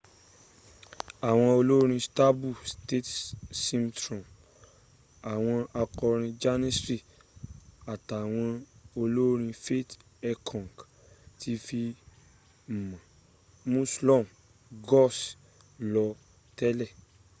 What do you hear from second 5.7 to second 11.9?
akọrin janissary àtàwọn olórin fatih erkoç tó fi